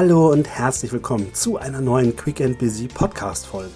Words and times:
Hallo 0.00 0.30
und 0.30 0.46
herzlich 0.46 0.92
willkommen 0.92 1.34
zu 1.34 1.56
einer 1.56 1.80
neuen 1.80 2.14
Quick 2.14 2.40
and 2.40 2.56
Busy 2.56 2.86
Podcast 2.86 3.48
Folge. 3.48 3.72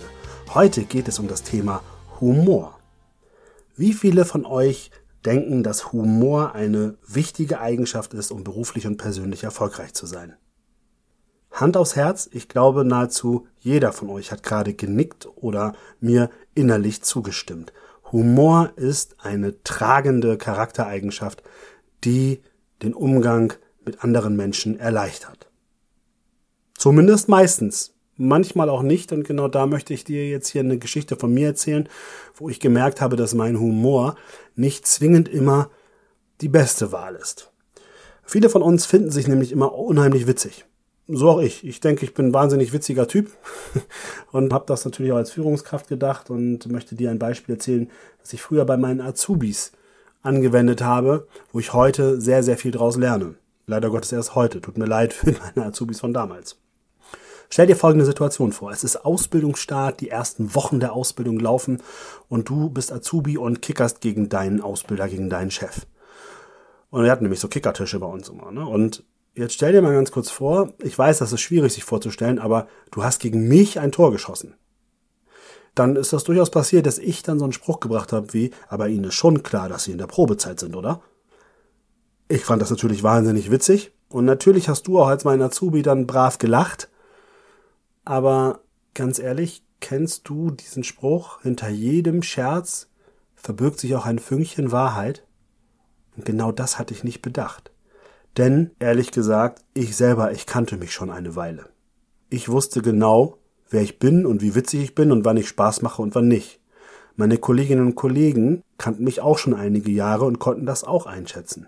Heute 0.54 0.84
geht 0.84 1.08
es 1.08 1.18
um 1.18 1.26
das 1.26 1.42
Thema 1.42 1.82
Humor. 2.20 2.78
Wie 3.74 3.92
viele 3.92 4.24
von 4.24 4.46
euch 4.46 4.92
denken, 5.26 5.64
dass 5.64 5.90
Humor 5.90 6.54
eine 6.54 6.96
wichtige 7.08 7.60
Eigenschaft 7.60 8.14
ist, 8.14 8.30
um 8.30 8.44
beruflich 8.44 8.86
und 8.86 8.98
persönlich 8.98 9.42
erfolgreich 9.42 9.94
zu 9.94 10.06
sein? 10.06 10.36
Hand 11.50 11.76
aufs 11.76 11.96
Herz, 11.96 12.28
ich 12.30 12.48
glaube 12.48 12.84
nahezu 12.84 13.48
jeder 13.58 13.92
von 13.92 14.08
euch 14.08 14.30
hat 14.30 14.44
gerade 14.44 14.74
genickt 14.74 15.28
oder 15.34 15.74
mir 15.98 16.30
innerlich 16.54 17.02
zugestimmt. 17.02 17.72
Humor 18.12 18.70
ist 18.76 19.16
eine 19.18 19.60
tragende 19.64 20.38
Charaktereigenschaft, 20.38 21.42
die 22.04 22.42
den 22.80 22.94
Umgang 22.94 23.54
mit 23.84 24.04
anderen 24.04 24.36
Menschen 24.36 24.78
erleichtert. 24.78 25.48
Zumindest 26.82 27.28
meistens. 27.28 27.94
Manchmal 28.16 28.68
auch 28.68 28.82
nicht. 28.82 29.12
Und 29.12 29.22
genau 29.22 29.46
da 29.46 29.66
möchte 29.66 29.94
ich 29.94 30.02
dir 30.02 30.28
jetzt 30.28 30.48
hier 30.48 30.62
eine 30.62 30.78
Geschichte 30.78 31.14
von 31.14 31.32
mir 31.32 31.46
erzählen, 31.46 31.88
wo 32.34 32.48
ich 32.48 32.58
gemerkt 32.58 33.00
habe, 33.00 33.14
dass 33.14 33.34
mein 33.34 33.60
Humor 33.60 34.16
nicht 34.56 34.84
zwingend 34.84 35.28
immer 35.28 35.70
die 36.40 36.48
beste 36.48 36.90
Wahl 36.90 37.14
ist. 37.14 37.52
Viele 38.24 38.48
von 38.48 38.62
uns 38.62 38.84
finden 38.84 39.12
sich 39.12 39.28
nämlich 39.28 39.52
immer 39.52 39.76
unheimlich 39.76 40.26
witzig. 40.26 40.64
So 41.06 41.30
auch 41.30 41.38
ich. 41.40 41.64
Ich 41.64 41.78
denke, 41.78 42.04
ich 42.04 42.14
bin 42.14 42.26
ein 42.26 42.34
wahnsinnig 42.34 42.72
witziger 42.72 43.06
Typ 43.06 43.30
und 44.32 44.52
habe 44.52 44.64
das 44.66 44.84
natürlich 44.84 45.12
auch 45.12 45.18
als 45.18 45.30
Führungskraft 45.30 45.86
gedacht 45.86 46.30
und 46.30 46.66
möchte 46.66 46.96
dir 46.96 47.12
ein 47.12 47.20
Beispiel 47.20 47.54
erzählen, 47.54 47.92
das 48.20 48.32
ich 48.32 48.42
früher 48.42 48.64
bei 48.64 48.76
meinen 48.76 49.00
Azubis 49.00 49.70
angewendet 50.22 50.82
habe, 50.82 51.28
wo 51.52 51.60
ich 51.60 51.74
heute 51.74 52.20
sehr, 52.20 52.42
sehr 52.42 52.56
viel 52.58 52.72
draus 52.72 52.96
lerne. 52.96 53.36
Leider 53.68 53.88
Gottes 53.88 54.10
erst 54.10 54.34
heute. 54.34 54.60
Tut 54.60 54.78
mir 54.78 54.86
leid 54.86 55.12
für 55.12 55.32
meine 55.54 55.68
Azubis 55.68 56.00
von 56.00 56.12
damals. 56.12 56.56
Stell 57.52 57.66
dir 57.66 57.76
folgende 57.76 58.06
Situation 58.06 58.50
vor. 58.50 58.70
Es 58.70 58.82
ist 58.82 59.04
Ausbildungsstart, 59.04 60.00
die 60.00 60.08
ersten 60.08 60.54
Wochen 60.54 60.80
der 60.80 60.94
Ausbildung 60.94 61.38
laufen 61.38 61.82
und 62.30 62.48
du 62.48 62.70
bist 62.70 62.90
Azubi 62.90 63.36
und 63.36 63.60
kickerst 63.60 64.00
gegen 64.00 64.30
deinen 64.30 64.62
Ausbilder, 64.62 65.06
gegen 65.06 65.28
deinen 65.28 65.50
Chef. 65.50 65.86
Und 66.88 67.04
wir 67.04 67.10
hatten 67.10 67.24
nämlich 67.24 67.40
so 67.40 67.48
Kickertische 67.48 68.00
bei 68.00 68.06
uns 68.06 68.30
immer. 68.30 68.50
Ne? 68.52 68.66
Und 68.66 69.04
jetzt 69.34 69.52
stell 69.52 69.72
dir 69.72 69.82
mal 69.82 69.92
ganz 69.92 70.12
kurz 70.12 70.30
vor, 70.30 70.72
ich 70.78 70.98
weiß, 70.98 71.18
das 71.18 71.34
ist 71.34 71.42
schwierig 71.42 71.74
sich 71.74 71.84
vorzustellen, 71.84 72.38
aber 72.38 72.68
du 72.90 73.04
hast 73.04 73.20
gegen 73.20 73.46
mich 73.48 73.78
ein 73.78 73.92
Tor 73.92 74.12
geschossen. 74.12 74.54
Dann 75.74 75.96
ist 75.96 76.14
das 76.14 76.24
durchaus 76.24 76.50
passiert, 76.50 76.86
dass 76.86 76.96
ich 76.96 77.22
dann 77.22 77.38
so 77.38 77.44
einen 77.44 77.52
Spruch 77.52 77.80
gebracht 77.80 78.14
habe 78.14 78.32
wie, 78.32 78.52
aber 78.68 78.88
Ihnen 78.88 79.04
ist 79.04 79.14
schon 79.14 79.42
klar, 79.42 79.68
dass 79.68 79.84
Sie 79.84 79.92
in 79.92 79.98
der 79.98 80.06
Probezeit 80.06 80.58
sind, 80.58 80.74
oder? 80.74 81.02
Ich 82.28 82.46
fand 82.46 82.62
das 82.62 82.70
natürlich 82.70 83.02
wahnsinnig 83.02 83.50
witzig. 83.50 83.92
Und 84.08 84.24
natürlich 84.24 84.70
hast 84.70 84.86
du 84.86 84.98
auch 84.98 85.08
als 85.08 85.24
mein 85.24 85.42
Azubi 85.42 85.82
dann 85.82 86.06
brav 86.06 86.38
gelacht 86.38 86.88
aber 88.04 88.60
ganz 88.94 89.18
ehrlich, 89.18 89.62
kennst 89.80 90.28
du 90.28 90.50
diesen 90.50 90.84
Spruch? 90.84 91.42
Hinter 91.42 91.68
jedem 91.68 92.22
Scherz 92.22 92.88
verbirgt 93.34 93.80
sich 93.80 93.94
auch 93.94 94.06
ein 94.06 94.18
Fünkchen 94.18 94.72
Wahrheit. 94.72 95.26
Und 96.16 96.24
genau 96.24 96.52
das 96.52 96.78
hatte 96.78 96.94
ich 96.94 97.04
nicht 97.04 97.22
bedacht. 97.22 97.72
Denn, 98.36 98.70
ehrlich 98.78 99.10
gesagt, 99.10 99.62
ich 99.74 99.96
selber, 99.96 100.32
ich 100.32 100.46
kannte 100.46 100.76
mich 100.76 100.92
schon 100.92 101.10
eine 101.10 101.36
Weile. 101.36 101.68
Ich 102.30 102.48
wusste 102.48 102.80
genau, 102.80 103.38
wer 103.68 103.82
ich 103.82 103.98
bin 103.98 104.24
und 104.24 104.40
wie 104.40 104.54
witzig 104.54 104.82
ich 104.82 104.94
bin 104.94 105.12
und 105.12 105.24
wann 105.24 105.36
ich 105.36 105.48
Spaß 105.48 105.82
mache 105.82 106.00
und 106.00 106.14
wann 106.14 106.28
nicht. 106.28 106.60
Meine 107.14 107.36
Kolleginnen 107.36 107.86
und 107.86 107.94
Kollegen 107.94 108.62
kannten 108.78 109.04
mich 109.04 109.20
auch 109.20 109.36
schon 109.36 109.52
einige 109.52 109.90
Jahre 109.90 110.24
und 110.24 110.38
konnten 110.38 110.64
das 110.64 110.82
auch 110.82 111.04
einschätzen. 111.04 111.66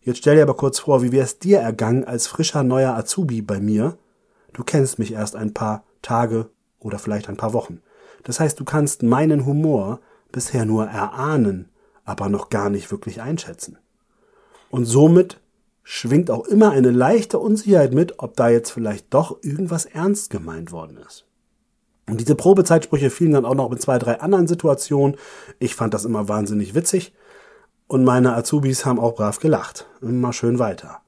Jetzt 0.00 0.18
stell 0.18 0.36
dir 0.36 0.42
aber 0.42 0.56
kurz 0.56 0.78
vor, 0.78 1.02
wie 1.02 1.12
wäre 1.12 1.24
es 1.24 1.38
dir 1.38 1.58
ergangen 1.58 2.04
als 2.04 2.26
frischer 2.26 2.62
neuer 2.62 2.94
Azubi 2.94 3.42
bei 3.42 3.60
mir 3.60 3.98
Du 4.52 4.64
kennst 4.64 4.98
mich 4.98 5.12
erst 5.12 5.36
ein 5.36 5.54
paar 5.54 5.84
Tage 6.02 6.50
oder 6.78 6.98
vielleicht 6.98 7.28
ein 7.28 7.36
paar 7.36 7.52
Wochen. 7.52 7.80
Das 8.22 8.40
heißt, 8.40 8.58
du 8.58 8.64
kannst 8.64 9.02
meinen 9.02 9.46
Humor 9.46 10.00
bisher 10.32 10.64
nur 10.64 10.86
erahnen, 10.86 11.68
aber 12.04 12.28
noch 12.28 12.50
gar 12.50 12.70
nicht 12.70 12.90
wirklich 12.90 13.20
einschätzen. 13.20 13.78
Und 14.70 14.84
somit 14.84 15.40
schwingt 15.82 16.30
auch 16.30 16.46
immer 16.46 16.70
eine 16.70 16.90
leichte 16.90 17.38
Unsicherheit 17.38 17.92
mit, 17.92 18.18
ob 18.18 18.36
da 18.36 18.48
jetzt 18.48 18.70
vielleicht 18.70 19.12
doch 19.12 19.42
irgendwas 19.42 19.86
ernst 19.86 20.30
gemeint 20.30 20.72
worden 20.72 20.98
ist. 20.98 21.26
Und 22.08 22.20
diese 22.20 22.34
Probezeitsprüche 22.34 23.10
fielen 23.10 23.32
dann 23.32 23.44
auch 23.44 23.54
noch 23.54 23.70
mit 23.70 23.80
zwei, 23.80 23.98
drei 23.98 24.20
anderen 24.20 24.48
Situationen. 24.48 25.16
Ich 25.58 25.74
fand 25.74 25.94
das 25.94 26.04
immer 26.04 26.28
wahnsinnig 26.28 26.74
witzig. 26.74 27.12
Und 27.86 28.04
meine 28.04 28.34
Azubis 28.34 28.84
haben 28.84 28.98
auch 28.98 29.14
brav 29.14 29.38
gelacht. 29.38 29.86
Immer 30.00 30.32
schön 30.32 30.58
weiter. 30.58 31.00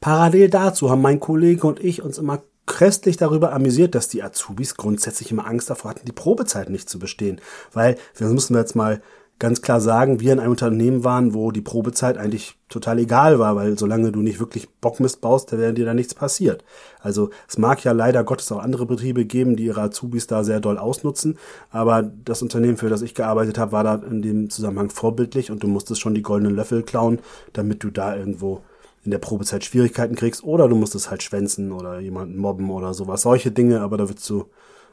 Parallel 0.00 0.50
dazu 0.50 0.90
haben 0.90 1.02
mein 1.02 1.20
Kollege 1.20 1.66
und 1.66 1.82
ich 1.82 2.02
uns 2.02 2.18
immer 2.18 2.42
köstlich 2.66 3.16
darüber 3.16 3.52
amüsiert, 3.52 3.94
dass 3.94 4.08
die 4.08 4.22
Azubis 4.22 4.76
grundsätzlich 4.76 5.30
immer 5.30 5.46
Angst 5.46 5.70
davor 5.70 5.92
hatten, 5.92 6.04
die 6.04 6.12
Probezeit 6.12 6.68
nicht 6.68 6.90
zu 6.90 6.98
bestehen. 6.98 7.40
Weil, 7.72 7.96
das 8.18 8.30
müssen 8.32 8.54
wir 8.54 8.60
jetzt 8.60 8.76
mal 8.76 9.00
ganz 9.38 9.60
klar 9.60 9.80
sagen, 9.82 10.20
wir 10.20 10.32
in 10.32 10.40
einem 10.40 10.52
Unternehmen 10.52 11.04
waren, 11.04 11.34
wo 11.34 11.50
die 11.50 11.60
Probezeit 11.60 12.16
eigentlich 12.16 12.56
total 12.70 12.98
egal 12.98 13.38
war, 13.38 13.54
weil 13.54 13.78
solange 13.78 14.10
du 14.10 14.20
nicht 14.20 14.40
wirklich 14.40 14.68
Bockmist 14.80 15.20
baust, 15.20 15.52
da 15.52 15.58
wäre 15.58 15.74
dir 15.74 15.84
da 15.84 15.92
nichts 15.92 16.14
passiert. 16.14 16.64
Also 17.00 17.30
es 17.46 17.58
mag 17.58 17.84
ja 17.84 17.92
leider 17.92 18.24
Gottes 18.24 18.50
auch 18.50 18.60
andere 18.60 18.86
Betriebe 18.86 19.26
geben, 19.26 19.54
die 19.56 19.66
ihre 19.66 19.82
Azubis 19.82 20.26
da 20.26 20.42
sehr 20.42 20.60
doll 20.60 20.78
ausnutzen, 20.78 21.38
aber 21.70 22.02
das 22.02 22.40
Unternehmen, 22.40 22.78
für 22.78 22.88
das 22.88 23.02
ich 23.02 23.14
gearbeitet 23.14 23.58
habe, 23.58 23.72
war 23.72 23.84
da 23.84 23.96
in 23.96 24.22
dem 24.22 24.48
Zusammenhang 24.48 24.88
vorbildlich 24.88 25.50
und 25.50 25.62
du 25.62 25.68
musstest 25.68 26.00
schon 26.00 26.14
die 26.14 26.22
goldenen 26.22 26.56
Löffel 26.56 26.82
klauen, 26.82 27.18
damit 27.52 27.84
du 27.84 27.90
da 27.90 28.16
irgendwo 28.16 28.62
in 29.06 29.10
der 29.10 29.18
Probezeit 29.18 29.64
Schwierigkeiten 29.64 30.14
kriegst 30.14 30.44
oder 30.44 30.68
du 30.68 30.76
musst 30.76 30.94
es 30.94 31.10
halt 31.10 31.22
schwänzen 31.22 31.72
oder 31.72 32.00
jemanden 32.00 32.36
mobben 32.36 32.70
oder 32.70 32.92
sowas. 32.92 33.22
Solche 33.22 33.50
Dinge, 33.50 33.80
aber 33.80 33.96
da 33.96 34.08
wirst 34.08 34.28
du 34.28 34.46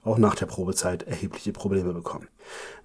auch 0.03 0.17
nach 0.17 0.35
der 0.35 0.45
Probezeit 0.45 1.03
erhebliche 1.03 1.51
Probleme 1.51 1.93
bekommen. 1.93 2.27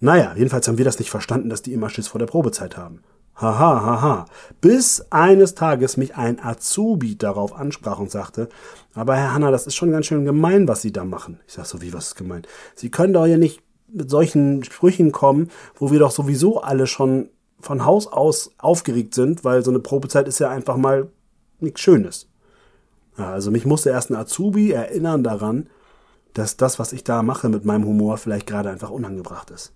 Naja, 0.01 0.35
jedenfalls 0.37 0.69
haben 0.69 0.79
wir 0.79 0.85
das 0.85 0.99
nicht 0.99 1.11
verstanden, 1.11 1.49
dass 1.51 1.63
die 1.63 1.73
immer 1.73 1.91
Schiss 1.91 2.09
vor 2.09 2.19
der 2.19 2.27
Probezeit 2.27 2.77
haben. 2.77 3.03
Haha, 3.41 3.83
haha. 3.85 4.25
Bis 4.61 5.07
eines 5.11 5.55
Tages 5.55 5.97
mich 5.97 6.17
ein 6.17 6.43
Azubi 6.43 7.17
darauf 7.17 7.55
ansprach 7.55 8.01
und 8.01 8.11
sagte, 8.11 8.49
aber 8.95 9.15
Herr 9.17 9.33
Hanna, 9.33 9.53
das 9.53 9.67
ist 9.67 9.77
schon 9.77 9.93
ganz 9.93 10.07
schön 10.07 10.25
gemein, 10.25 10.67
was 10.67 10.83
Sie 10.83 10.93
da 10.93 11.05
machen. 11.05 11.39
Ich 11.47 11.55
sag 11.55 11.67
so, 11.67 11.81
wie, 11.81 11.93
was 11.93 12.09
ist 12.09 12.15
gemein? 12.17 12.43
Sie 12.75 12.91
können 12.91 13.13
doch 13.13 13.27
ja 13.27 13.37
nicht 13.37 13.63
mit 13.87 14.11
solchen 14.11 14.65
Sprüchen 14.65 15.13
kommen, 15.13 15.51
wo 15.77 15.93
wir 15.93 16.01
doch 16.01 16.11
sowieso 16.11 16.61
alle 16.61 16.87
schon 16.87 17.31
von 17.61 17.85
Haus 17.85 18.07
aus 18.07 18.53
aufgeregt 18.59 19.15
sind, 19.15 19.45
weil 19.45 19.65
so 19.65 19.71
eine 19.71 19.81
Probezeit 19.81 20.29
ist 20.29 20.41
ja 20.41 20.51
einfach 20.51 20.77
mal 20.77 21.09
nichts 21.61 21.81
Schönes. 21.81 22.29
Also 23.17 23.51
mich 23.51 23.67
musste 23.67 23.91
erst 23.91 24.11
ein 24.11 24.17
Azubi 24.17 24.71
erinnern 24.71 25.25
daran, 25.25 25.69
dass 26.35 26.57
das, 26.57 26.79
was 26.79 26.93
ich 26.93 27.05
da 27.05 27.23
mache 27.23 27.49
mit 27.49 27.65
meinem 27.65 27.85
Humor, 27.85 28.17
vielleicht 28.19 28.47
gerade 28.47 28.71
einfach 28.71 28.91
unangebracht 28.91 29.51
ist. 29.51 29.73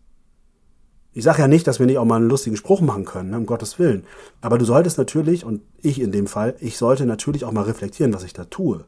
Ich 1.14 1.24
sage 1.24 1.42
ja 1.42 1.48
nicht, 1.48 1.66
dass 1.66 1.78
wir 1.78 1.86
nicht 1.86 1.98
auch 1.98 2.04
mal 2.04 2.16
einen 2.16 2.28
lustigen 2.28 2.56
Spruch 2.56 2.80
machen 2.80 3.04
können, 3.04 3.30
ne, 3.30 3.36
um 3.36 3.46
Gottes 3.46 3.78
Willen. 3.78 4.04
Aber 4.40 4.56
du 4.56 4.64
solltest 4.64 4.96
natürlich, 4.96 5.44
und 5.44 5.62
ich 5.82 6.00
in 6.00 6.12
dem 6.12 6.26
Fall, 6.26 6.56
ich 6.60 6.78
sollte 6.78 7.04
natürlich 7.04 7.44
auch 7.44 7.52
mal 7.52 7.64
reflektieren, 7.64 8.14
was 8.14 8.24
ich 8.24 8.32
da 8.32 8.44
tue. 8.44 8.84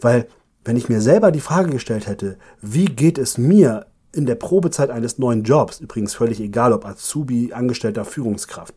Weil, 0.00 0.28
wenn 0.64 0.76
ich 0.76 0.88
mir 0.88 1.02
selber 1.02 1.30
die 1.30 1.40
Frage 1.40 1.70
gestellt 1.70 2.06
hätte, 2.06 2.38
wie 2.62 2.86
geht 2.86 3.18
es 3.18 3.36
mir 3.36 3.86
in 4.12 4.24
der 4.24 4.36
Probezeit 4.36 4.90
eines 4.90 5.18
neuen 5.18 5.42
Jobs, 5.42 5.80
übrigens 5.80 6.14
völlig 6.14 6.40
egal 6.40 6.72
ob 6.72 6.86
Azubi, 6.86 7.52
Angestellter, 7.52 8.06
Führungskraft, 8.06 8.74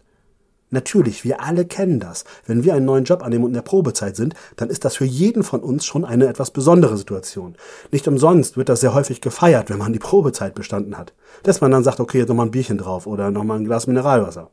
Natürlich, 0.73 1.25
wir 1.25 1.41
alle 1.41 1.65
kennen 1.65 1.99
das. 1.99 2.23
Wenn 2.45 2.63
wir 2.63 2.73
einen 2.73 2.85
neuen 2.85 3.03
Job 3.03 3.23
annehmen 3.23 3.43
und 3.43 3.49
in 3.51 3.55
der 3.55 3.61
Probezeit 3.61 4.15
sind, 4.15 4.35
dann 4.55 4.69
ist 4.69 4.85
das 4.85 4.95
für 4.95 5.05
jeden 5.05 5.43
von 5.43 5.59
uns 5.59 5.85
schon 5.85 6.05
eine 6.05 6.27
etwas 6.27 6.51
besondere 6.51 6.95
Situation. 6.95 7.55
Nicht 7.91 8.07
umsonst 8.07 8.55
wird 8.55 8.69
das 8.69 8.79
sehr 8.79 8.93
häufig 8.93 9.19
gefeiert, 9.19 9.69
wenn 9.69 9.77
man 9.77 9.91
die 9.91 9.99
Probezeit 9.99 10.55
bestanden 10.55 10.97
hat. 10.97 11.13
Dass 11.43 11.59
man 11.59 11.71
dann 11.71 11.83
sagt, 11.83 11.99
okay, 11.99 12.19
jetzt 12.19 12.29
nochmal 12.29 12.45
ein 12.45 12.51
Bierchen 12.51 12.77
drauf 12.77 13.06
oder 13.06 13.31
nochmal 13.31 13.59
ein 13.59 13.65
Glas 13.65 13.85
Mineralwasser. 13.85 14.50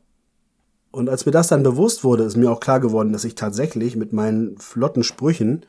Und 0.91 1.09
als 1.09 1.25
mir 1.25 1.31
das 1.31 1.47
dann 1.47 1.63
bewusst 1.63 2.03
wurde, 2.03 2.23
ist 2.23 2.35
mir 2.35 2.51
auch 2.51 2.59
klar 2.59 2.81
geworden, 2.81 3.13
dass 3.13 3.23
ich 3.23 3.35
tatsächlich 3.35 3.95
mit 3.95 4.11
meinen 4.11 4.57
flotten 4.57 5.03
Sprüchen 5.03 5.65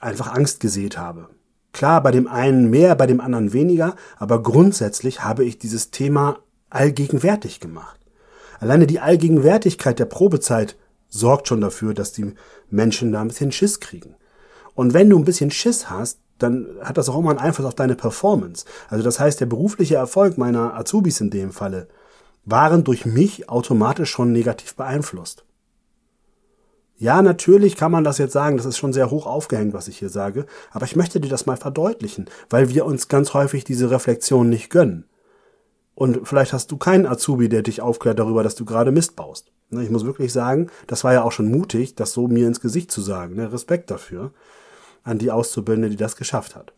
einfach 0.00 0.34
Angst 0.34 0.58
gesät 0.58 0.98
habe. 0.98 1.28
Klar, 1.72 2.02
bei 2.02 2.10
dem 2.10 2.26
einen 2.26 2.68
mehr, 2.68 2.96
bei 2.96 3.06
dem 3.06 3.20
anderen 3.20 3.52
weniger, 3.52 3.94
aber 4.16 4.42
grundsätzlich 4.42 5.22
habe 5.22 5.44
ich 5.44 5.58
dieses 5.58 5.92
Thema 5.92 6.38
allgegenwärtig 6.70 7.60
gemacht. 7.60 7.97
Alleine 8.60 8.86
die 8.86 9.00
Allgegenwärtigkeit 9.00 9.98
der 9.98 10.06
Probezeit 10.06 10.76
sorgt 11.08 11.48
schon 11.48 11.60
dafür, 11.60 11.94
dass 11.94 12.12
die 12.12 12.34
Menschen 12.70 13.12
da 13.12 13.20
ein 13.20 13.28
bisschen 13.28 13.52
Schiss 13.52 13.80
kriegen. 13.80 14.14
Und 14.74 14.94
wenn 14.94 15.10
du 15.10 15.18
ein 15.18 15.24
bisschen 15.24 15.50
Schiss 15.50 15.90
hast, 15.90 16.20
dann 16.38 16.68
hat 16.82 16.98
das 16.98 17.08
auch 17.08 17.18
immer 17.18 17.30
einen 17.30 17.38
Einfluss 17.38 17.66
auf 17.66 17.74
deine 17.74 17.96
Performance. 17.96 18.64
Also 18.88 19.02
das 19.02 19.18
heißt, 19.18 19.40
der 19.40 19.46
berufliche 19.46 19.96
Erfolg 19.96 20.38
meiner 20.38 20.74
Azubis 20.74 21.20
in 21.20 21.30
dem 21.30 21.52
Falle 21.52 21.88
waren 22.44 22.84
durch 22.84 23.04
mich 23.04 23.48
automatisch 23.48 24.10
schon 24.10 24.32
negativ 24.32 24.74
beeinflusst. 24.74 25.44
Ja, 26.96 27.22
natürlich 27.22 27.76
kann 27.76 27.92
man 27.92 28.02
das 28.02 28.18
jetzt 28.18 28.32
sagen, 28.32 28.56
das 28.56 28.66
ist 28.66 28.78
schon 28.78 28.92
sehr 28.92 29.10
hoch 29.10 29.26
aufgehängt, 29.26 29.72
was 29.72 29.86
ich 29.86 29.98
hier 29.98 30.08
sage, 30.08 30.46
aber 30.72 30.84
ich 30.84 30.96
möchte 30.96 31.20
dir 31.20 31.28
das 31.28 31.46
mal 31.46 31.56
verdeutlichen, 31.56 32.26
weil 32.50 32.70
wir 32.70 32.84
uns 32.86 33.06
ganz 33.06 33.34
häufig 33.34 33.62
diese 33.62 33.90
Reflexion 33.90 34.48
nicht 34.48 34.70
gönnen. 34.70 35.04
Und 35.98 36.28
vielleicht 36.28 36.52
hast 36.52 36.70
du 36.70 36.76
keinen 36.76 37.06
Azubi, 37.06 37.48
der 37.48 37.62
dich 37.62 37.80
aufklärt 37.80 38.20
darüber, 38.20 38.44
dass 38.44 38.54
du 38.54 38.64
gerade 38.64 38.92
Mist 38.92 39.16
baust. 39.16 39.50
Ne, 39.70 39.82
ich 39.82 39.90
muss 39.90 40.04
wirklich 40.04 40.32
sagen, 40.32 40.68
das 40.86 41.02
war 41.02 41.12
ja 41.12 41.24
auch 41.24 41.32
schon 41.32 41.50
mutig, 41.50 41.96
das 41.96 42.12
so 42.12 42.28
mir 42.28 42.46
ins 42.46 42.60
Gesicht 42.60 42.92
zu 42.92 43.00
sagen. 43.00 43.34
Ne, 43.34 43.52
Respekt 43.52 43.90
dafür. 43.90 44.32
an 45.02 45.18
die 45.18 45.32
Auszubildende, 45.32 45.90
die 45.90 45.96
das 45.96 46.14
geschafft 46.14 46.54
hat. 46.54 46.72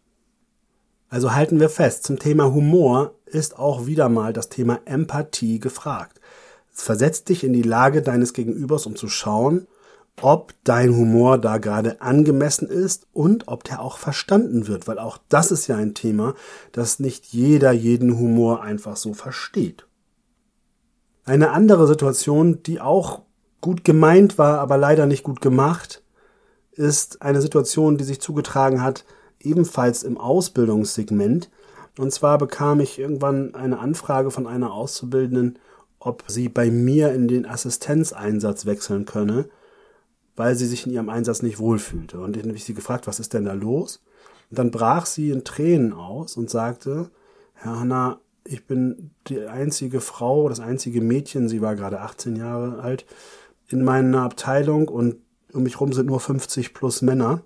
Also 1.10 1.34
halten 1.34 1.60
wir 1.60 1.68
fest, 1.68 2.04
zum 2.04 2.18
Thema 2.18 2.50
Humor 2.50 3.14
ist 3.26 3.58
auch 3.58 3.84
wieder 3.84 4.08
mal 4.08 4.32
das 4.32 4.48
Thema 4.48 4.80
Empathie 4.86 5.58
gefragt. 5.58 6.18
Versetz 6.70 7.22
dich 7.22 7.44
in 7.44 7.52
die 7.52 7.60
Lage 7.60 8.00
deines 8.00 8.32
Gegenübers, 8.32 8.86
um 8.86 8.96
zu 8.96 9.08
schauen, 9.08 9.66
ob 10.22 10.54
dein 10.64 10.94
Humor 10.94 11.38
da 11.38 11.58
gerade 11.58 12.00
angemessen 12.00 12.68
ist 12.68 13.06
und 13.12 13.48
ob 13.48 13.64
der 13.64 13.80
auch 13.80 13.98
verstanden 13.98 14.68
wird, 14.68 14.86
weil 14.86 14.98
auch 14.98 15.18
das 15.28 15.50
ist 15.50 15.66
ja 15.66 15.76
ein 15.76 15.94
Thema, 15.94 16.34
dass 16.72 17.00
nicht 17.00 17.26
jeder 17.26 17.72
jeden 17.72 18.18
Humor 18.18 18.62
einfach 18.62 18.96
so 18.96 19.14
versteht. 19.14 19.86
Eine 21.24 21.50
andere 21.50 21.86
Situation, 21.86 22.62
die 22.62 22.80
auch 22.80 23.22
gut 23.60 23.84
gemeint 23.84 24.38
war, 24.38 24.58
aber 24.58 24.76
leider 24.76 25.06
nicht 25.06 25.22
gut 25.22 25.40
gemacht, 25.40 26.02
ist 26.72 27.22
eine 27.22 27.40
Situation, 27.40 27.98
die 27.98 28.04
sich 28.04 28.20
zugetragen 28.20 28.82
hat, 28.82 29.04
ebenfalls 29.38 30.02
im 30.02 30.18
Ausbildungssegment. 30.18 31.50
Und 31.98 32.12
zwar 32.12 32.38
bekam 32.38 32.80
ich 32.80 32.98
irgendwann 32.98 33.54
eine 33.54 33.78
Anfrage 33.78 34.30
von 34.30 34.46
einer 34.46 34.72
Auszubildenden, 34.72 35.58
ob 35.98 36.24
sie 36.26 36.48
bei 36.48 36.70
mir 36.70 37.12
in 37.12 37.28
den 37.28 37.46
Assistenzeinsatz 37.46 38.64
wechseln 38.64 39.04
könne, 39.04 39.48
weil 40.36 40.54
sie 40.54 40.66
sich 40.66 40.86
in 40.86 40.92
ihrem 40.92 41.08
Einsatz 41.08 41.42
nicht 41.42 41.58
wohlfühlte. 41.58 42.20
Und 42.20 42.36
dann 42.36 42.44
habe 42.44 42.56
ich 42.56 42.64
sie 42.64 42.74
gefragt, 42.74 43.06
was 43.06 43.20
ist 43.20 43.34
denn 43.34 43.44
da 43.44 43.52
los? 43.52 44.02
Und 44.50 44.58
dann 44.58 44.70
brach 44.70 45.06
sie 45.06 45.30
in 45.30 45.44
Tränen 45.44 45.92
aus 45.92 46.36
und 46.36 46.50
sagte, 46.50 47.10
Herr 47.54 47.80
Hanna, 47.80 48.20
ich 48.44 48.66
bin 48.66 49.10
die 49.28 49.40
einzige 49.42 50.00
Frau, 50.00 50.48
das 50.48 50.60
einzige 50.60 51.00
Mädchen, 51.00 51.48
sie 51.48 51.60
war 51.60 51.76
gerade 51.76 52.00
18 52.00 52.36
Jahre 52.36 52.80
alt, 52.80 53.04
in 53.68 53.84
meiner 53.84 54.22
Abteilung 54.22 54.88
und 54.88 55.16
um 55.52 55.62
mich 55.62 55.80
rum 55.80 55.92
sind 55.92 56.06
nur 56.06 56.20
50 56.20 56.74
plus 56.74 57.02
Männer. 57.02 57.42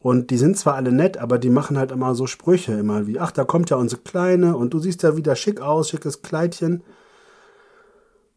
Und 0.00 0.30
die 0.30 0.36
sind 0.36 0.58
zwar 0.58 0.74
alle 0.74 0.92
nett, 0.92 1.16
aber 1.16 1.38
die 1.38 1.48
machen 1.48 1.78
halt 1.78 1.90
immer 1.90 2.14
so 2.14 2.26
Sprüche, 2.26 2.72
immer 2.72 3.06
wie, 3.06 3.18
ach, 3.18 3.30
da 3.30 3.44
kommt 3.44 3.70
ja 3.70 3.76
unsere 3.76 4.02
Kleine 4.02 4.56
und 4.56 4.74
du 4.74 4.78
siehst 4.78 5.02
ja 5.02 5.16
wieder 5.16 5.34
schick 5.34 5.60
aus, 5.60 5.88
schickes 5.88 6.20
Kleidchen. 6.20 6.82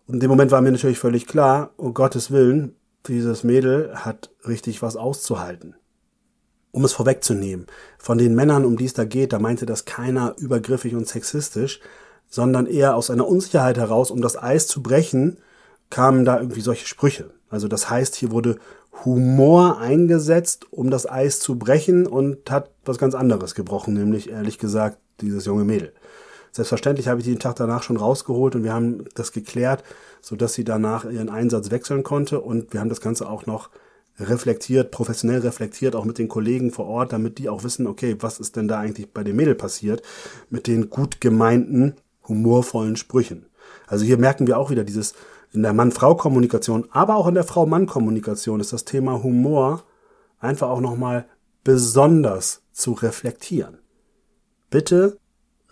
Und 0.07 0.15
in 0.15 0.19
dem 0.21 0.29
Moment 0.29 0.51
war 0.51 0.61
mir 0.61 0.71
natürlich 0.71 0.99
völlig 0.99 1.27
klar, 1.27 1.71
um 1.75 1.93
Gottes 1.93 2.31
Willen, 2.31 2.75
dieses 3.07 3.43
Mädel 3.43 3.93
hat 3.95 4.31
richtig 4.47 4.81
was 4.81 4.95
auszuhalten. 4.95 5.75
Um 6.71 6.85
es 6.85 6.93
vorwegzunehmen, 6.93 7.67
von 7.97 8.17
den 8.17 8.35
Männern, 8.35 8.65
um 8.65 8.77
die 8.77 8.85
es 8.85 8.93
da 8.93 9.05
geht, 9.05 9.33
da 9.33 9.39
meinte 9.39 9.65
das 9.65 9.85
keiner 9.85 10.35
übergriffig 10.37 10.95
und 10.95 11.07
sexistisch, 11.07 11.79
sondern 12.29 12.67
eher 12.67 12.95
aus 12.95 13.09
einer 13.09 13.27
Unsicherheit 13.27 13.77
heraus, 13.77 14.11
um 14.11 14.21
das 14.21 14.41
Eis 14.41 14.67
zu 14.67 14.83
brechen, 14.83 15.37
kamen 15.89 16.25
da 16.25 16.39
irgendwie 16.39 16.61
solche 16.61 16.85
Sprüche. 16.85 17.31
Also 17.49 17.67
das 17.67 17.89
heißt, 17.89 18.15
hier 18.15 18.31
wurde 18.31 18.57
Humor 19.05 19.79
eingesetzt, 19.79 20.65
um 20.71 20.89
das 20.89 21.09
Eis 21.09 21.39
zu 21.39 21.57
brechen 21.57 22.05
und 22.07 22.49
hat 22.49 22.71
was 22.83 22.97
ganz 22.97 23.15
anderes 23.15 23.55
gebrochen, 23.55 23.93
nämlich 23.93 24.29
ehrlich 24.29 24.57
gesagt 24.57 24.97
dieses 25.21 25.45
junge 25.45 25.63
Mädel. 25.63 25.93
Selbstverständlich 26.51 27.07
habe 27.07 27.19
ich 27.19 27.25
den 27.25 27.39
Tag 27.39 27.55
danach 27.55 27.83
schon 27.83 27.97
rausgeholt 27.97 28.55
und 28.55 28.63
wir 28.63 28.73
haben 28.73 29.05
das 29.15 29.31
geklärt, 29.31 29.83
so 30.21 30.35
dass 30.35 30.53
sie 30.53 30.63
danach 30.63 31.05
ihren 31.05 31.29
Einsatz 31.29 31.71
wechseln 31.71 32.03
konnte 32.03 32.41
und 32.41 32.73
wir 32.73 32.79
haben 32.79 32.89
das 32.89 33.01
Ganze 33.01 33.29
auch 33.29 33.45
noch 33.45 33.69
reflektiert, 34.19 34.91
professionell 34.91 35.39
reflektiert, 35.41 35.95
auch 35.95 36.05
mit 36.05 36.17
den 36.17 36.27
Kollegen 36.27 36.71
vor 36.71 36.87
Ort, 36.87 37.13
damit 37.13 37.37
die 37.37 37.49
auch 37.49 37.63
wissen, 37.63 37.85
okay, 37.85 38.17
was 38.19 38.39
ist 38.39 38.55
denn 38.55 38.67
da 38.67 38.79
eigentlich 38.79 39.11
bei 39.13 39.23
dem 39.23 39.35
Mädel 39.35 39.55
passiert 39.55 40.01
mit 40.49 40.67
den 40.67 40.89
gut 40.89 41.21
gemeinten, 41.21 41.95
humorvollen 42.27 42.95
Sprüchen. 42.95 43.45
Also 43.85 44.05
hier 44.05 44.17
merken 44.17 44.47
wir 44.47 44.57
auch 44.57 44.69
wieder 44.69 44.83
dieses 44.83 45.13
in 45.53 45.61
der 45.63 45.73
Mann-Frau-Kommunikation, 45.73 46.87
aber 46.91 47.15
auch 47.15 47.27
in 47.27 47.35
der 47.35 47.43
Frau-Mann-Kommunikation 47.43 48.59
ist 48.59 48.73
das 48.73 48.85
Thema 48.85 49.23
Humor 49.23 49.83
einfach 50.39 50.69
auch 50.69 50.81
nochmal 50.81 51.25
besonders 51.63 52.61
zu 52.71 52.93
reflektieren. 52.93 53.79
Bitte 54.69 55.19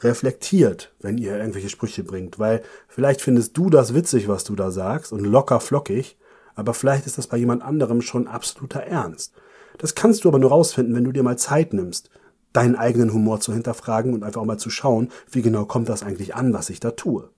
reflektiert, 0.01 0.93
wenn 0.99 1.17
ihr 1.17 1.37
irgendwelche 1.37 1.69
Sprüche 1.69 2.03
bringt, 2.03 2.39
weil 2.39 2.61
vielleicht 2.87 3.21
findest 3.21 3.57
du 3.57 3.69
das 3.69 3.93
witzig, 3.93 4.27
was 4.27 4.43
du 4.43 4.55
da 4.55 4.71
sagst 4.71 5.11
und 5.13 5.23
locker 5.23 5.59
flockig, 5.59 6.17
aber 6.55 6.73
vielleicht 6.73 7.05
ist 7.05 7.17
das 7.17 7.27
bei 7.27 7.37
jemand 7.37 7.63
anderem 7.63 8.01
schon 8.01 8.27
absoluter 8.27 8.81
Ernst. 8.81 9.33
Das 9.77 9.95
kannst 9.95 10.23
du 10.23 10.29
aber 10.29 10.39
nur 10.39 10.51
rausfinden, 10.51 10.95
wenn 10.95 11.03
du 11.03 11.11
dir 11.11 11.23
mal 11.23 11.37
Zeit 11.37 11.73
nimmst, 11.73 12.09
deinen 12.53 12.75
eigenen 12.75 13.11
Humor 13.13 13.41
zu 13.41 13.53
hinterfragen 13.53 14.13
und 14.13 14.23
einfach 14.23 14.43
mal 14.45 14.57
zu 14.57 14.69
schauen, 14.69 15.09
wie 15.29 15.41
genau 15.41 15.65
kommt 15.65 15.89
das 15.89 16.03
eigentlich 16.03 16.35
an, 16.35 16.53
was 16.53 16.69
ich 16.69 16.79
da 16.79 16.91
tue. 16.91 17.29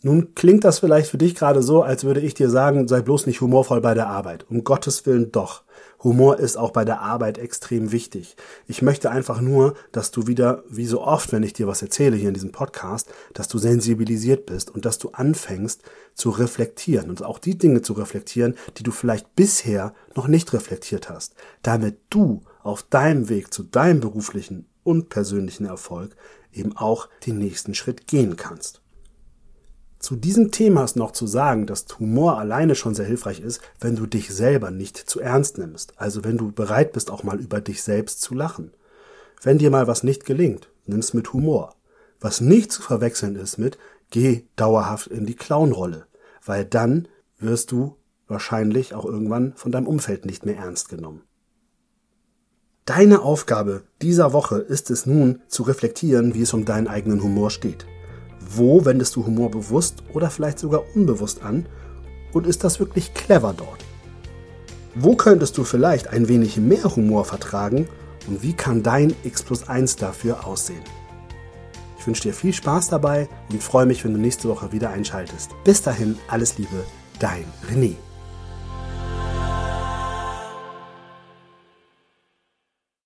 Nun 0.00 0.34
klingt 0.36 0.62
das 0.62 0.78
vielleicht 0.78 1.10
für 1.10 1.18
dich 1.18 1.34
gerade 1.34 1.60
so, 1.60 1.82
als 1.82 2.04
würde 2.04 2.20
ich 2.20 2.32
dir 2.32 2.50
sagen, 2.50 2.86
sei 2.86 3.00
bloß 3.00 3.26
nicht 3.26 3.40
humorvoll 3.40 3.80
bei 3.80 3.94
der 3.94 4.06
Arbeit. 4.06 4.46
Um 4.48 4.62
Gottes 4.62 5.06
Willen 5.06 5.32
doch. 5.32 5.64
Humor 6.04 6.38
ist 6.38 6.56
auch 6.56 6.70
bei 6.70 6.84
der 6.84 7.00
Arbeit 7.00 7.38
extrem 7.38 7.90
wichtig. 7.90 8.36
Ich 8.68 8.80
möchte 8.80 9.10
einfach 9.10 9.40
nur, 9.40 9.74
dass 9.90 10.12
du 10.12 10.28
wieder, 10.28 10.62
wie 10.68 10.86
so 10.86 11.02
oft, 11.02 11.32
wenn 11.32 11.42
ich 11.42 11.52
dir 11.52 11.66
was 11.66 11.82
erzähle 11.82 12.16
hier 12.16 12.28
in 12.28 12.34
diesem 12.34 12.52
Podcast, 12.52 13.12
dass 13.34 13.48
du 13.48 13.58
sensibilisiert 13.58 14.46
bist 14.46 14.72
und 14.72 14.84
dass 14.84 14.98
du 14.98 15.08
anfängst 15.10 15.82
zu 16.14 16.30
reflektieren 16.30 17.10
und 17.10 17.24
auch 17.24 17.40
die 17.40 17.58
Dinge 17.58 17.82
zu 17.82 17.94
reflektieren, 17.94 18.54
die 18.76 18.84
du 18.84 18.92
vielleicht 18.92 19.34
bisher 19.34 19.92
noch 20.14 20.28
nicht 20.28 20.52
reflektiert 20.52 21.10
hast, 21.10 21.34
damit 21.62 21.98
du 22.10 22.42
auf 22.62 22.84
deinem 22.84 23.28
Weg 23.28 23.52
zu 23.52 23.64
deinem 23.64 23.98
beruflichen 23.98 24.66
und 24.84 25.08
persönlichen 25.08 25.66
Erfolg 25.66 26.14
eben 26.52 26.76
auch 26.76 27.08
den 27.26 27.38
nächsten 27.38 27.74
Schritt 27.74 28.06
gehen 28.06 28.36
kannst. 28.36 28.80
Zu 29.98 30.14
diesem 30.14 30.52
Thema 30.52 30.84
ist 30.84 30.96
noch 30.96 31.10
zu 31.10 31.26
sagen, 31.26 31.66
dass 31.66 31.86
Humor 31.98 32.38
alleine 32.38 32.76
schon 32.76 32.94
sehr 32.94 33.04
hilfreich 33.04 33.40
ist, 33.40 33.60
wenn 33.80 33.96
du 33.96 34.06
dich 34.06 34.32
selber 34.32 34.70
nicht 34.70 34.96
zu 34.96 35.20
ernst 35.20 35.58
nimmst. 35.58 35.94
Also 35.96 36.22
wenn 36.22 36.38
du 36.38 36.52
bereit 36.52 36.92
bist, 36.92 37.10
auch 37.10 37.24
mal 37.24 37.40
über 37.40 37.60
dich 37.60 37.82
selbst 37.82 38.20
zu 38.20 38.34
lachen. 38.34 38.72
Wenn 39.42 39.58
dir 39.58 39.70
mal 39.70 39.86
was 39.88 40.04
nicht 40.04 40.24
gelingt, 40.24 40.70
nimm's 40.86 41.14
mit 41.14 41.32
Humor. 41.32 41.74
Was 42.20 42.40
nicht 42.40 42.70
zu 42.70 42.80
verwechseln 42.80 43.34
ist 43.34 43.58
mit, 43.58 43.76
geh 44.10 44.44
dauerhaft 44.56 45.08
in 45.08 45.26
die 45.26 45.36
Clownrolle. 45.36 46.06
Weil 46.44 46.64
dann 46.64 47.08
wirst 47.38 47.72
du 47.72 47.96
wahrscheinlich 48.28 48.94
auch 48.94 49.04
irgendwann 49.04 49.54
von 49.54 49.72
deinem 49.72 49.88
Umfeld 49.88 50.26
nicht 50.26 50.46
mehr 50.46 50.56
ernst 50.56 50.88
genommen. 50.88 51.22
Deine 52.84 53.22
Aufgabe 53.22 53.82
dieser 54.00 54.32
Woche 54.32 54.58
ist 54.58 54.90
es 54.90 55.06
nun 55.06 55.42
zu 55.48 55.62
reflektieren, 55.64 56.34
wie 56.34 56.42
es 56.42 56.54
um 56.54 56.64
deinen 56.64 56.88
eigenen 56.88 57.22
Humor 57.22 57.50
steht. 57.50 57.86
Wo 58.50 58.84
wendest 58.86 59.14
du 59.14 59.26
Humor 59.26 59.50
bewusst 59.50 60.02
oder 60.14 60.30
vielleicht 60.30 60.58
sogar 60.58 60.82
unbewusst 60.94 61.42
an? 61.42 61.66
Und 62.32 62.46
ist 62.46 62.64
das 62.64 62.80
wirklich 62.80 63.12
clever 63.12 63.54
dort? 63.54 63.84
Wo 64.94 65.16
könntest 65.16 65.58
du 65.58 65.64
vielleicht 65.64 66.08
ein 66.08 66.28
wenig 66.28 66.56
mehr 66.56 66.84
Humor 66.96 67.26
vertragen 67.26 67.86
und 68.26 68.42
wie 68.42 68.54
kann 68.54 68.82
dein 68.82 69.14
X 69.22 69.42
plus 69.42 69.68
1 69.68 69.96
dafür 69.96 70.46
aussehen? 70.46 70.82
Ich 71.98 72.06
wünsche 72.06 72.22
dir 72.22 72.32
viel 72.32 72.54
Spaß 72.54 72.88
dabei 72.88 73.28
und 73.50 73.62
freue 73.62 73.86
mich, 73.86 74.02
wenn 74.04 74.14
du 74.14 74.18
nächste 74.20 74.48
Woche 74.48 74.72
wieder 74.72 74.90
einschaltest. 74.90 75.50
Bis 75.64 75.82
dahin, 75.82 76.16
alles 76.28 76.56
Liebe, 76.56 76.84
dein 77.18 77.44
René. 77.70 77.96